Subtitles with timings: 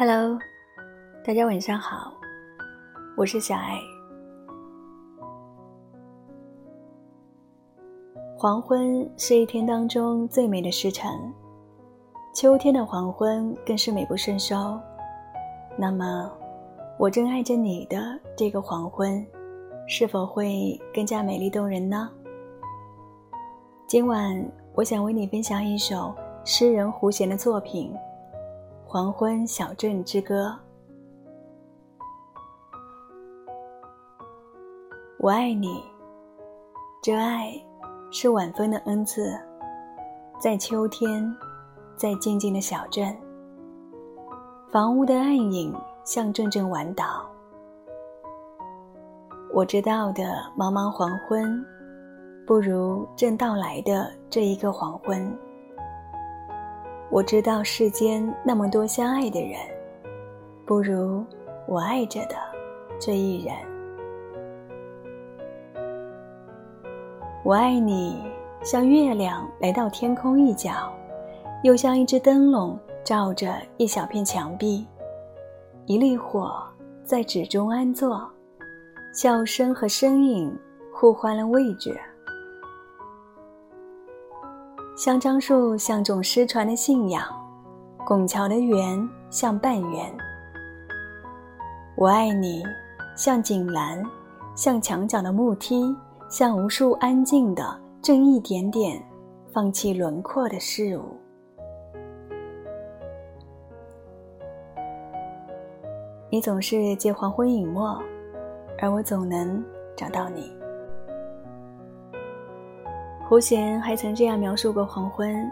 [0.00, 0.38] Hello，
[1.22, 2.10] 大家晚上好，
[3.18, 3.78] 我是小爱。
[8.34, 11.12] 黄昏是一天当中最美的时辰，
[12.34, 14.80] 秋天的黄昏更是美不胜收。
[15.76, 16.32] 那么，
[16.98, 19.22] 我正爱着你的这个黄昏，
[19.86, 22.08] 是否会更加美丽动人呢？
[23.86, 27.94] 今晚，我想为你分享一首诗人胡弦的作品。
[28.92, 30.52] 黄昏小镇之歌，
[35.20, 35.80] 我爱你。
[37.00, 37.52] 这爱
[38.10, 39.32] 是晚风的恩赐，
[40.40, 41.24] 在秋天，
[41.94, 43.16] 在静静的小镇，
[44.72, 45.72] 房屋的暗影
[46.04, 47.30] 像阵阵晚岛。
[49.54, 50.24] 我知道的
[50.58, 51.64] 茫茫黄昏，
[52.44, 55.32] 不如正到来的这一个黄昏。
[57.10, 59.58] 我知道世间那么多相爱的人，
[60.64, 61.24] 不如
[61.66, 62.36] 我爱着的
[63.00, 63.52] 这一人。
[67.42, 68.22] 我爱你，
[68.62, 70.70] 像月亮来到天空一角，
[71.64, 74.86] 又像一只灯笼照着一小片墙壁，
[75.86, 76.62] 一粒火
[77.04, 78.24] 在纸中安坐，
[79.12, 80.56] 笑声和身影
[80.94, 81.98] 互换了位置。
[85.00, 87.24] 香樟树像种失传的信仰，
[88.06, 90.14] 拱桥的圆像半圆。
[91.96, 92.62] 我爱你，
[93.16, 94.04] 像锦兰，
[94.54, 95.96] 像墙角的木梯，
[96.28, 99.02] 像无数安静的正一点点
[99.50, 101.16] 放弃轮廓的事物。
[106.28, 108.02] 你总是借黄昏隐没，
[108.78, 109.64] 而我总能
[109.96, 110.59] 找到你。
[113.30, 115.48] 胡弦还曾这样描述过黄昏：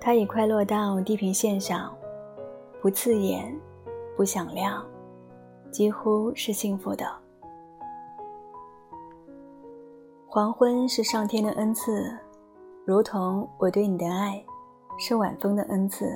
[0.00, 1.94] 它已快落到地平线上，
[2.80, 3.54] 不刺眼，
[4.16, 4.82] 不响亮，
[5.70, 7.04] 几乎是幸福的。
[10.26, 12.18] 黄昏是上天的恩赐，
[12.86, 14.42] 如同我对你的爱
[14.98, 16.10] 是晚风的恩赐。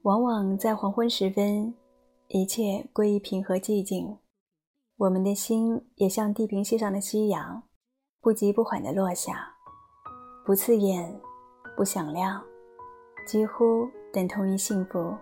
[0.00, 1.74] 往往在黄昏时分，
[2.28, 4.16] 一切归于平和寂静，
[4.96, 7.62] 我们的心也像地平线上的夕阳。
[8.24, 9.46] 不急不缓地落下，
[10.46, 11.14] 不刺眼，
[11.76, 12.42] 不响亮，
[13.28, 15.14] 几乎等同于幸福。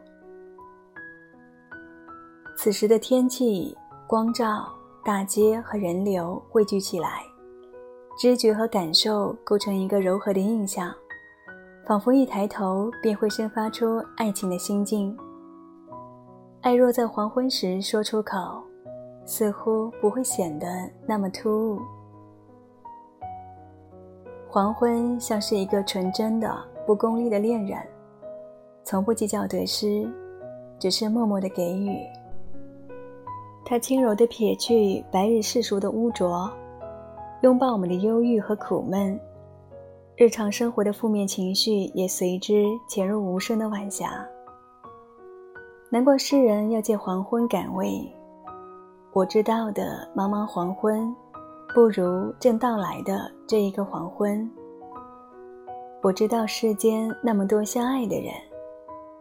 [2.57, 3.77] 此时的天气、
[4.07, 4.73] 光照、
[5.05, 7.25] 大街和人流汇聚起来，
[8.17, 10.95] 知觉和感受构成一个柔和的印象，
[11.85, 15.17] 仿佛一抬头便会生发出爱情的心境。
[16.61, 18.63] 爱若在黄昏时说出口，
[19.27, 20.69] 似乎不会显得
[21.05, 21.81] 那么突兀。
[24.53, 26.55] 黄昏像是一个纯真的、
[26.87, 27.81] 不功利的恋人，
[28.85, 30.07] 从不计较得失，
[30.79, 31.97] 只是默默的给予。
[33.65, 36.53] 他轻柔地撇去白日世俗的污浊，
[37.41, 39.19] 拥抱我们的忧郁和苦闷，
[40.17, 44.23] 日常生活的负面情绪也随之潜入无声的晚霞。
[45.89, 48.07] 难怪诗人要借黄昏感慰，
[49.15, 51.11] 我知道的茫茫黄昏。
[51.75, 54.49] 不如正到来的这一个黄昏。
[56.03, 58.31] 我知道世间那么多相爱的人，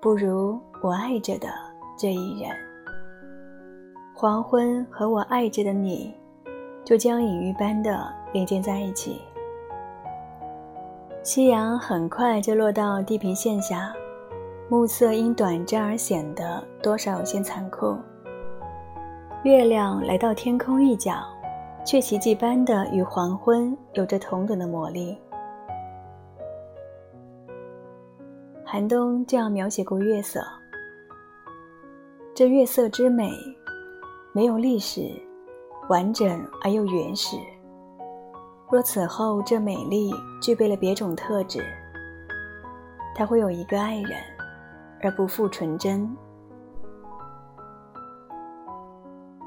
[0.02, 1.48] 不如我爱着的
[1.98, 2.52] 这一人。
[4.14, 6.14] 黄昏和我爱着的你，
[6.84, 9.22] 就将隐喻般的连接在一起。
[11.24, 13.94] 夕阳很快就落到地平线下，
[14.68, 17.96] 暮色因短暂而显得多少有些残酷。
[19.44, 21.14] 月亮来到天空一角。
[21.84, 25.18] 却奇迹般的与黄昏有着同等的魔力。
[28.64, 30.40] 寒冬这样描写过月色：
[32.34, 33.30] 这月色之美，
[34.32, 35.12] 没有历史，
[35.90, 37.36] 完整而又原始。
[38.70, 41.66] 若此后这美丽具备了别种特质，
[43.14, 44.18] 它会有一个爱人，
[45.02, 46.10] 而不复纯真。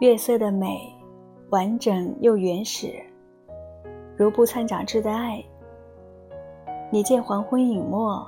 [0.00, 0.92] 月色的美。
[1.50, 2.92] 完整又原始，
[4.16, 5.44] 如不掺杂质的爱。
[6.90, 8.26] 你见黄昏隐没，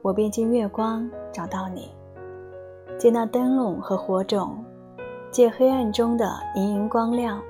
[0.00, 1.82] 我便借月光找到你；
[2.98, 4.64] 借那灯笼和火种，
[5.30, 7.40] 借黑暗中的莹莹光亮，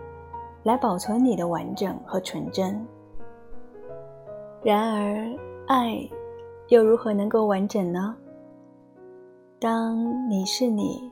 [0.65, 2.85] 来保存你的完整和纯真。
[4.63, 5.37] 然而，
[5.69, 6.07] 爱
[6.69, 8.15] 又如何能够完整呢？
[9.59, 11.11] 当你是你，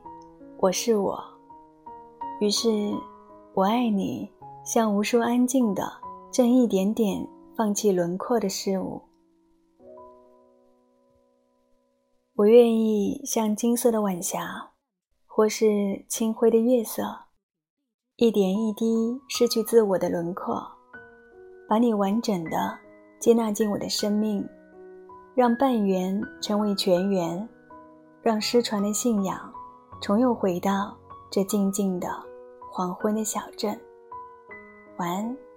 [0.58, 1.18] 我是我，
[2.40, 2.68] 于是。
[3.52, 4.30] 我爱你，
[4.64, 5.82] 像无数安静的、
[6.30, 7.26] 正一点点
[7.56, 9.02] 放弃轮廓的事物。
[12.36, 14.70] 我愿意像金色的晚霞，
[15.26, 17.02] 或是清辉的月色，
[18.16, 20.62] 一点一滴失去自我的轮廓，
[21.68, 22.78] 把你完整的
[23.18, 24.48] 接纳进我的生命，
[25.34, 27.48] 让半圆成为全圆，
[28.22, 29.52] 让失传的信仰
[30.00, 30.96] 重又回到
[31.32, 32.08] 这静静的
[32.70, 33.78] 黄昏的小镇。
[34.96, 35.49] 晚安。